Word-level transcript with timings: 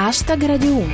Hashtag 0.00 0.44
Radio 0.46 0.76
1. 0.76 0.86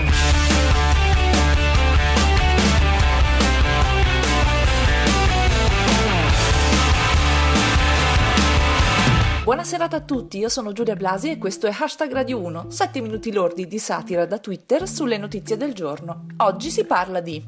Buona 9.44 9.62
serata 9.62 9.96
a 9.96 10.00
tutti, 10.00 10.38
io 10.38 10.48
sono 10.48 10.72
Giulia 10.72 10.96
Blasi 10.96 11.28
e 11.32 11.36
questo 11.36 11.66
è 11.66 11.76
Hashtag 11.78 12.12
Radio 12.12 12.40
1, 12.40 12.70
7 12.70 13.02
minuti 13.02 13.30
lordi 13.30 13.66
di 13.66 13.78
satira 13.78 14.24
da 14.24 14.38
Twitter 14.38 14.88
sulle 14.88 15.18
notizie 15.18 15.58
del 15.58 15.74
giorno. 15.74 16.24
Oggi 16.38 16.70
si 16.70 16.86
parla 16.86 17.20
di 17.20 17.44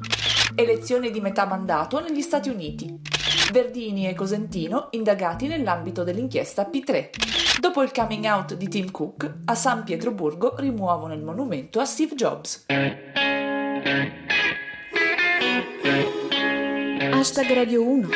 elezioni 0.53 1.09
di 1.09 1.21
metà 1.21 1.47
mandato 1.47 1.99
negli 1.99 2.21
Stati 2.21 2.49
Uniti, 2.49 3.01
Verdini 3.51 4.07
e 4.07 4.13
Cosentino 4.13 4.87
indagati 4.91 5.47
nell'ambito 5.47 6.03
dell'inchiesta 6.03 6.69
P3. 6.71 7.09
Dopo 7.59 7.81
il 7.81 7.91
coming 7.91 8.25
out 8.25 8.55
di 8.55 8.67
Tim 8.67 8.91
Cook, 8.91 9.33
a 9.45 9.55
San 9.55 9.83
Pietroburgo 9.83 10.55
rimuovono 10.57 11.13
il 11.13 11.23
monumento 11.23 11.79
a 11.79 11.85
Steve 11.85 12.15
Jobs. 12.15 12.65
Hashtag 17.11 17.53
Radio 17.53 17.83
1. 17.83 18.09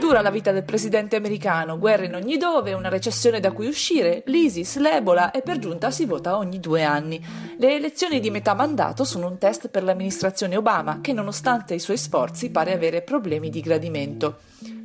Dura 0.00 0.22
la 0.22 0.30
vita 0.30 0.50
del 0.50 0.64
presidente 0.64 1.14
americano, 1.14 1.78
guerre 1.78 2.06
in 2.06 2.14
ogni 2.14 2.36
dove, 2.36 2.72
una 2.72 2.88
recessione 2.88 3.38
da 3.38 3.52
cui 3.52 3.68
uscire, 3.68 4.22
l'ISIS, 4.26 4.78
l'Ebola 4.78 5.30
e 5.30 5.42
per 5.42 5.58
giunta 5.58 5.90
si 5.92 6.04
vota 6.04 6.36
ogni 6.36 6.58
due 6.58 6.82
anni. 6.82 7.24
Le 7.58 7.76
elezioni 7.76 8.18
di 8.18 8.30
metà 8.30 8.54
mandato 8.54 9.04
sono 9.04 9.28
un 9.28 9.38
test 9.38 9.68
per 9.68 9.84
l'amministrazione 9.84 10.56
Obama 10.56 11.00
che 11.00 11.12
nonostante 11.12 11.74
i 11.74 11.78
suoi 11.78 11.96
sforzi 11.96 12.50
pare 12.50 12.72
avere 12.72 13.02
problemi 13.02 13.50
di 13.50 13.60
gradimento. 13.60 14.38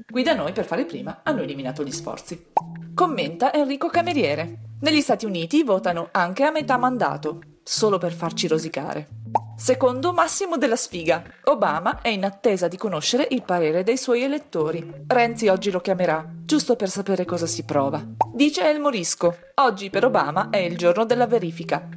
Qui 0.06 0.22
da 0.22 0.36
noi 0.36 0.52
per 0.52 0.66
fare 0.66 0.86
prima 0.86 1.22
hanno 1.24 1.42
eliminato 1.42 1.84
gli 1.84 1.92
sforzi. 1.92 2.52
Commenta 2.94 3.52
Enrico 3.52 3.88
Cameriere. 3.88 4.58
Negli 4.82 5.02
Stati 5.02 5.26
Uniti 5.26 5.64
votano 5.64 6.10
anche 6.12 6.44
a 6.44 6.52
metà 6.52 6.78
mandato, 6.78 7.40
solo 7.64 7.98
per 7.98 8.12
farci 8.12 8.48
rosicare. 8.48 9.08
Secondo 9.56 10.14
Massimo 10.14 10.58
della 10.58 10.76
Sfiga, 10.76 11.24
Obama 11.44 12.02
è 12.02 12.10
in 12.10 12.26
attesa 12.26 12.68
di 12.68 12.76
conoscere 12.76 13.28
il 13.30 13.44
parere 13.44 13.84
dei 13.84 13.98
suoi 13.98 14.24
elettori. 14.24 15.06
Renzi 15.08 15.48
oggi 15.48 15.70
lo 15.70 15.80
chiamerà, 15.80 16.28
giusto 16.44 16.76
per 16.76 16.90
sapere 16.90 17.24
cosa 17.24 17.46
si 17.46 17.64
prova. 17.64 18.04
Dice 18.34 18.68
El 18.68 18.80
Morisco, 18.80 19.38
oggi 19.56 19.90
per 19.90 20.06
Obama 20.06 20.50
è 20.50 20.58
il 20.58 20.76
giorno 20.76 21.06
della 21.06 21.28
verifica. 21.28 21.88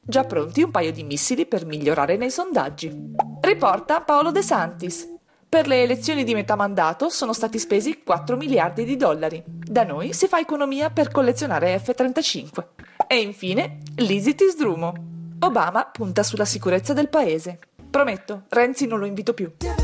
Già 0.00 0.24
pronti 0.24 0.62
un 0.62 0.70
paio 0.70 0.92
di 0.92 1.04
missili 1.04 1.46
per 1.46 1.64
migliorare 1.64 2.16
nei 2.16 2.30
sondaggi. 2.30 2.92
Riporta 3.40 4.00
Paolo 4.00 4.32
De 4.32 4.42
Santis. 4.42 5.08
Per 5.48 5.68
le 5.68 5.82
elezioni 5.82 6.24
di 6.24 6.34
metà 6.34 6.56
mandato 6.56 7.08
sono 7.08 7.32
stati 7.32 7.60
spesi 7.60 8.02
4 8.02 8.36
miliardi 8.36 8.84
di 8.84 8.96
dollari. 8.96 9.42
Da 9.46 9.84
noi 9.84 10.12
si 10.12 10.26
fa 10.26 10.40
economia 10.40 10.90
per 10.90 11.12
collezionare 11.12 11.78
F-35. 11.78 12.64
E 13.06 13.20
infine, 13.20 13.78
Lisitis 13.98 14.56
Drumo. 14.56 15.13
Obama 15.44 15.84
punta 15.84 16.22
sulla 16.22 16.46
sicurezza 16.46 16.94
del 16.94 17.10
paese. 17.10 17.58
Prometto, 17.90 18.44
Renzi 18.48 18.86
non 18.86 18.98
lo 18.98 19.04
invito 19.04 19.34
più. 19.34 19.52
You 19.60 19.74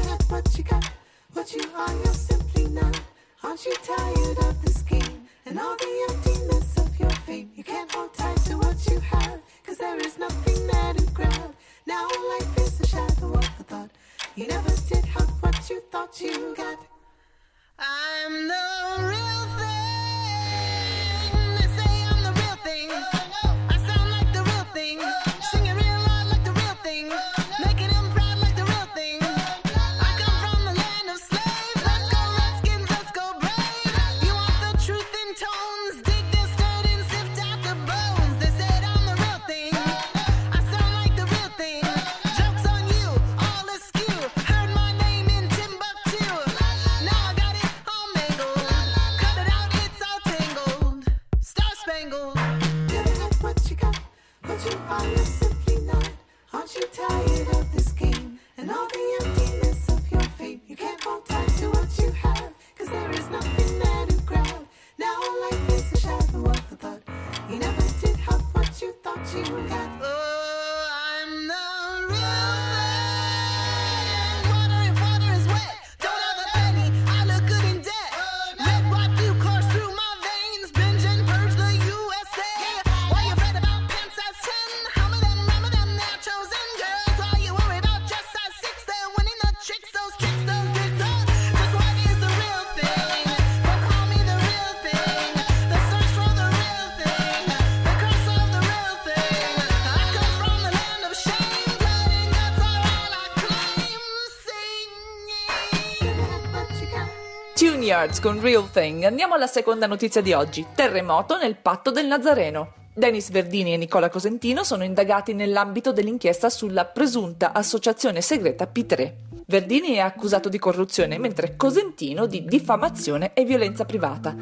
Yards 107.91 108.21
con 108.21 108.41
Real 108.41 108.71
Thing. 108.71 109.03
Andiamo 109.03 109.35
alla 109.35 109.49
seconda 109.49 109.89
notizia 109.89 110.21
di 110.21 110.33
oggi. 110.33 110.65
Terremoto 110.77 111.37
nel 111.37 111.57
patto 111.57 111.91
del 111.91 112.07
Nazareno. 112.07 112.75
Denis 112.95 113.31
Verdini 113.31 113.73
e 113.73 113.77
Nicola 113.77 114.09
Cosentino 114.09 114.63
sono 114.63 114.85
indagati 114.85 115.35
nell'ambito 115.35 115.91
dell'inchiesta 115.93 116.51
sulla 116.51 116.85
presunta 116.85 117.53
associazione 117.53 118.21
segreta 118.21 118.71
P3. 118.73 119.13
Verdini 119.45 119.95
è 119.95 119.99
accusato 119.99 120.49
di 120.49 120.61
corruzione, 120.61 121.19
mentre 121.19 121.57
Cosentino 121.57 122.27
di 122.27 122.45
diffamazione 122.45 123.33
e 123.35 123.45
violenza 123.45 123.85
privata. 123.85 124.37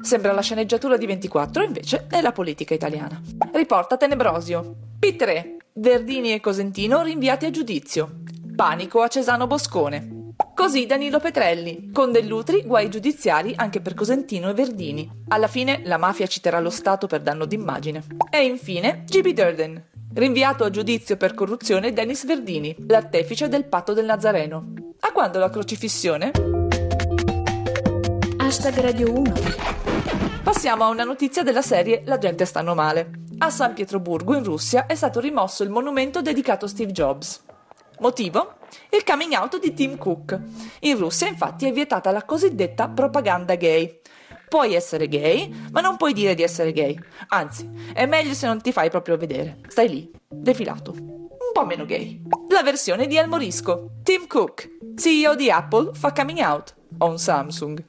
Sembra 0.00 0.30
la 0.30 0.40
sceneggiatura 0.40 0.96
di 0.96 1.06
24, 1.06 1.64
invece 1.64 2.06
è 2.08 2.20
la 2.20 2.30
politica 2.30 2.72
italiana. 2.72 3.20
Riporta 3.52 3.96
Tenebrosio. 3.96 4.76
P3. 5.00 5.56
Verdini 5.72 6.34
e 6.34 6.40
Cosentino 6.40 7.02
rinviati 7.02 7.46
a 7.46 7.50
giudizio. 7.50 8.20
Panico 8.54 9.00
a 9.02 9.08
Cesano 9.08 9.48
Boscone. 9.48 10.20
Così 10.62 10.86
Danilo 10.86 11.18
Petrelli, 11.18 11.90
con 11.92 12.12
Dell'Utri 12.12 12.62
guai 12.62 12.88
giudiziari 12.88 13.52
anche 13.56 13.80
per 13.80 13.94
Cosentino 13.94 14.48
e 14.48 14.54
Verdini. 14.54 15.10
Alla 15.26 15.48
fine 15.48 15.82
la 15.86 15.96
mafia 15.96 16.28
citerà 16.28 16.60
lo 16.60 16.70
Stato 16.70 17.08
per 17.08 17.20
danno 17.20 17.46
d'immagine. 17.46 18.04
E 18.30 18.44
infine 18.44 19.02
GB 19.04 19.30
Durden, 19.30 19.84
rinviato 20.14 20.62
a 20.62 20.70
giudizio 20.70 21.16
per 21.16 21.34
corruzione 21.34 21.92
Dennis 21.92 22.24
Verdini, 22.24 22.76
l'artefice 22.86 23.48
del 23.48 23.64
patto 23.64 23.92
del 23.92 24.04
Nazareno. 24.04 24.72
A 25.00 25.10
quando 25.10 25.40
la 25.40 25.50
crocifissione? 25.50 26.30
Hashtag 28.36 28.78
Radio 28.78 29.18
1. 29.18 29.32
Passiamo 30.44 30.84
a 30.84 30.90
una 30.90 31.02
notizia 31.02 31.42
della 31.42 31.62
serie 31.62 32.02
La 32.04 32.18
gente 32.18 32.44
stanno 32.44 32.76
male. 32.76 33.10
A 33.38 33.50
San 33.50 33.74
Pietroburgo, 33.74 34.36
in 34.36 34.44
Russia, 34.44 34.86
è 34.86 34.94
stato 34.94 35.18
rimosso 35.18 35.64
il 35.64 35.70
monumento 35.70 36.22
dedicato 36.22 36.66
a 36.66 36.68
Steve 36.68 36.92
Jobs. 36.92 37.50
Motivo? 38.02 38.56
Il 38.90 39.04
coming 39.04 39.32
out 39.32 39.60
di 39.60 39.72
Tim 39.72 39.96
Cook. 39.96 40.36
In 40.80 40.98
Russia, 40.98 41.28
infatti, 41.28 41.68
è 41.68 41.72
vietata 41.72 42.10
la 42.10 42.24
cosiddetta 42.24 42.88
propaganda 42.88 43.54
gay. 43.54 44.00
Puoi 44.48 44.74
essere 44.74 45.06
gay, 45.06 45.48
ma 45.70 45.80
non 45.80 45.96
puoi 45.96 46.12
dire 46.12 46.34
di 46.34 46.42
essere 46.42 46.72
gay. 46.72 46.98
Anzi, 47.28 47.70
è 47.94 48.04
meglio 48.06 48.34
se 48.34 48.48
non 48.48 48.60
ti 48.60 48.72
fai 48.72 48.90
proprio 48.90 49.16
vedere. 49.16 49.60
Stai 49.68 49.88
lì, 49.88 50.10
defilato. 50.28 50.90
Un 50.90 51.52
po' 51.52 51.64
meno 51.64 51.84
gay. 51.84 52.20
La 52.48 52.64
versione 52.64 53.06
di 53.06 53.16
El 53.16 53.28
Morisco. 53.28 54.00
Tim 54.02 54.26
Cook, 54.26 54.68
CEO 54.96 55.36
di 55.36 55.48
Apple, 55.48 55.94
fa 55.94 56.12
coming 56.12 56.40
out. 56.40 56.74
On 56.98 57.16
Samsung. 57.16 57.82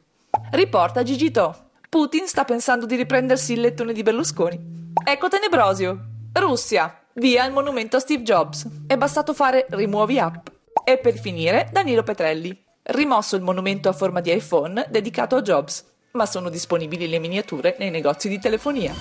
Riporta 0.52 1.02
Gigi 1.02 1.32
To. 1.32 1.70
Putin 1.90 2.28
sta 2.28 2.46
pensando 2.46 2.86
di 2.86 2.96
riprendersi 2.96 3.54
il 3.54 3.62
lettone 3.62 3.94
di 3.94 4.04
Berlusconi. 4.04 4.92
Ecco 5.04 5.28
Tenebrosio. 5.28 5.98
Russia 6.34 7.03
via 7.16 7.46
il 7.46 7.54
monumento 7.54 7.98
a 7.98 8.00
Steve 8.00 8.24
Jobs. 8.24 8.68
È 8.88 8.98
bastato 8.98 9.34
fare 9.34 9.66
rimuovi 9.70 10.20
app. 10.20 10.48
E 10.84 10.98
per 10.98 11.18
finire, 11.18 11.70
Danilo 11.72 12.04
Petrelli. 12.04 12.64
Rimosso 12.84 13.36
il 13.36 13.42
monumento 13.42 13.90
a 13.90 13.94
forma 13.94 14.20
di 14.20 14.34
iPhone 14.34 14.86
dedicato 14.90 15.36
a 15.36 15.42
Jobs, 15.42 15.86
ma 16.12 16.26
sono 16.26 16.50
disponibili 16.50 17.08
le 17.08 17.20
miniature 17.20 17.76
nei 17.80 17.90
negozi 17.90 18.28
di 18.28 18.40
telefonia. 18.40 18.94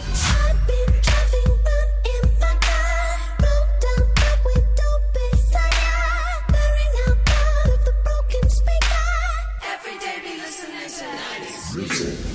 Music. 11.75 12.33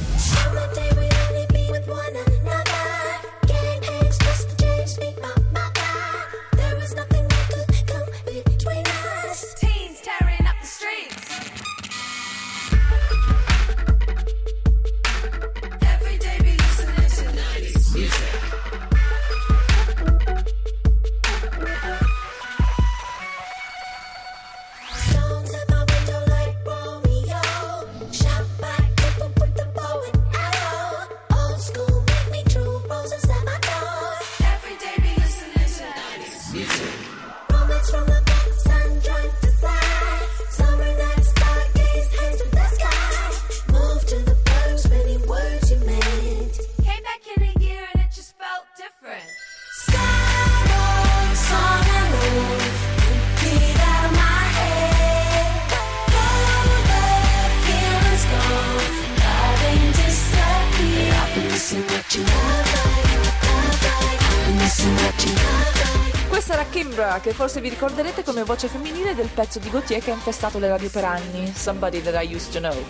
Questa 66.29 66.53
era 66.53 66.65
Kimbra, 66.69 67.19
che 67.19 67.33
forse 67.33 67.61
vi 67.61 67.69
ricorderete 67.69 68.23
come 68.23 68.43
voce 68.43 68.67
femminile 68.67 69.15
del 69.15 69.27
pezzo 69.27 69.59
di 69.59 69.69
Gautier 69.69 70.03
che 70.03 70.11
ha 70.11 70.13
infestato 70.13 70.59
le 70.59 70.67
radio 70.67 70.89
per 70.89 71.03
anni, 71.03 71.51
Somebody 71.53 72.01
That 72.01 72.23
I 72.23 72.33
Used 72.33 72.51
To 72.53 72.59
Know. 72.59 72.85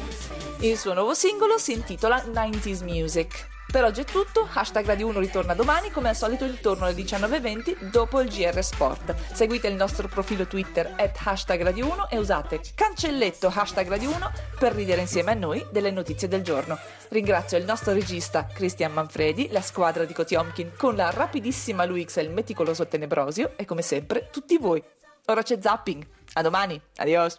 Il 0.60 0.78
suo 0.78 0.94
nuovo 0.94 1.13
singolo 1.13 1.57
si 1.57 1.74
intitola 1.74 2.24
90s 2.24 2.84
Music. 2.84 3.56
Per 3.69 3.84
oggi 3.84 4.00
è 4.00 4.06
tutto, 4.06 4.48
hashtag 4.54 4.86
Radio 4.86 5.08
1 5.08 5.19
ritorna 5.19 5.54
domani 5.54 5.92
come 5.92 6.08
al 6.08 6.16
solito 6.16 6.46
intorno 6.46 6.86
alle 6.86 6.96
19.20 6.96 7.90
dopo 7.90 8.22
il 8.22 8.30
GR 8.30 8.64
Sport. 8.64 9.14
Seguite 9.34 9.68
il 9.68 9.75
nostro 9.75 10.08
profilo 10.08 10.48
Twitter 10.48 10.94
at 10.96 11.19
hashtag 11.22 11.64
Radio 11.64 11.92
1 11.92 12.10
e 12.10 12.18
usate 12.18 12.62
cancelletto 12.74 13.52
hashtag 13.54 13.90
Radio 13.90 14.12
1 14.12 14.31
per 14.58 14.74
ridere 14.74 15.02
insieme 15.02 15.31
a 15.31 15.34
noi 15.34 15.66
delle 15.69 15.92
notizie 15.92 16.30
del 16.30 16.44
giorno. 16.44 16.80
Ringrazio 17.10 17.58
il 17.58 17.66
nostro 17.66 17.92
regista 17.92 18.46
Cristian 18.46 18.94
Manfredi, 18.94 19.50
la 19.52 19.62
squadra 19.62 20.06
di 20.06 20.13
Kotiomkin 20.13 20.72
con 20.78 20.96
la 20.96 21.10
rapidissima 21.10 21.84
Luix 21.84 22.16
e 22.16 22.22
il 22.22 22.31
meticoloso 22.31 22.88
Tenebrosio 22.88 23.52
e 23.58 23.66
come 23.66 23.81
sempre 23.81 24.30
tutti 24.31 24.58
voi. 24.58 24.81
Ora 25.25 25.44
c'è 25.44 25.58
zapping. 25.60 26.08
A 26.34 26.42
domani. 26.42 26.81
Adios. 26.96 27.36